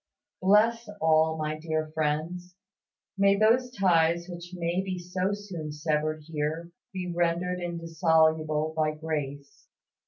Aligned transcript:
Bless 0.41 0.89
all 0.99 1.37
my 1.37 1.59
dear 1.59 1.91
friends; 1.93 2.55
may 3.19 3.35
those 3.35 3.69
ties 3.69 4.27
which 4.27 4.49
may 4.51 4.81
be 4.81 4.97
so 4.97 5.31
soon 5.31 5.71
severed 5.71 6.23
here 6.23 6.71
be 6.91 7.13
rendered 7.15 7.61
indissoluble 7.61 8.73
by 8.75 8.93
grace. 8.95 9.67